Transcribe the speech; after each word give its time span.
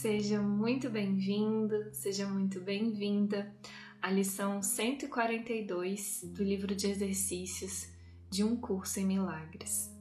Seja 0.00 0.40
muito 0.40 0.88
bem-vindo, 0.88 1.92
seja 1.92 2.26
muito 2.26 2.58
bem-vinda 2.58 3.54
à 4.00 4.10
lição 4.10 4.62
142 4.62 6.22
do 6.24 6.42
livro 6.42 6.74
de 6.74 6.86
exercícios 6.86 7.86
de 8.30 8.42
um 8.42 8.56
curso 8.56 8.98
em 8.98 9.04
milagres. 9.04 9.94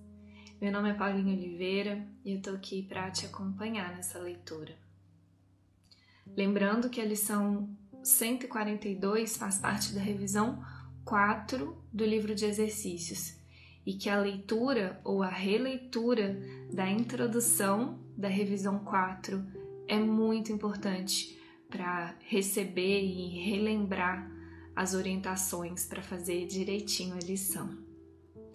Meu 0.61 0.71
nome 0.71 0.89
é 0.89 0.93
Paulinho 0.93 1.35
Oliveira 1.35 2.07
e 2.23 2.33
eu 2.33 2.41
tô 2.41 2.51
aqui 2.51 2.81
para 2.81 3.11
te 3.11 3.25
acompanhar 3.25 3.93
nessa 3.93 4.19
leitura. 4.19 4.73
Lembrando 6.27 6.89
que 6.89 7.01
a 7.01 7.05
lição 7.05 7.69
142 8.01 9.35
faz 9.35 9.57
parte 9.57 9.93
da 9.93 9.99
revisão 9.99 10.63
4 11.03 11.77
do 11.91 12.05
livro 12.05 12.33
de 12.33 12.45
exercícios 12.45 13.35
e 13.85 13.95
que 13.95 14.09
a 14.09 14.17
leitura 14.17 15.01
ou 15.03 15.21
a 15.21 15.29
releitura 15.29 16.39
da 16.71 16.89
introdução 16.89 17.99
da 18.15 18.29
revisão 18.29 18.79
4 18.79 19.68
é 19.89 19.99
muito 19.99 20.51
importante 20.53 21.37
para 21.67 22.15
receber 22.21 23.01
e 23.01 23.27
relembrar 23.49 24.31
as 24.75 24.93
orientações 24.93 25.85
para 25.85 26.01
fazer 26.01 26.45
direitinho 26.45 27.15
a 27.15 27.19
lição, 27.19 27.75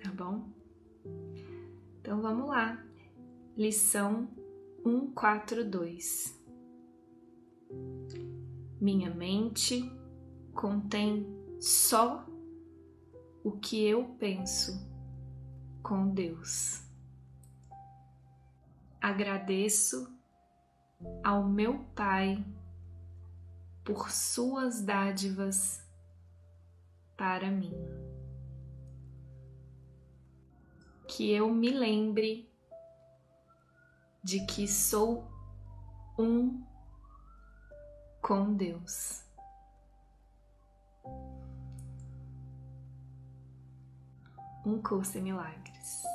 tá 0.02 0.10
bom? 0.12 0.48
Então 2.00 2.22
vamos 2.22 2.48
lá. 2.48 2.82
Lição 3.56 4.28
142. 4.84 6.40
Minha 8.80 9.12
mente 9.12 9.90
contém 10.52 11.26
só 11.60 12.24
o 13.42 13.52
que 13.52 13.84
eu 13.84 14.04
penso 14.18 14.88
com 15.82 16.08
Deus. 16.10 16.82
Agradeço 19.00 20.14
ao 21.22 21.44
meu 21.44 21.84
Pai 21.94 22.44
por 23.84 24.10
suas 24.10 24.80
dádivas 24.80 25.86
para 27.16 27.50
mim. 27.50 27.74
Que 31.06 31.30
eu 31.32 31.50
me 31.50 31.70
lembre 31.70 32.50
de 34.22 34.44
que 34.46 34.66
sou 34.66 35.30
um 36.18 36.64
com 38.22 38.54
Deus. 38.54 39.22
Um 44.64 44.80
curso 44.80 45.18
em 45.18 45.22
milagres. 45.22 46.13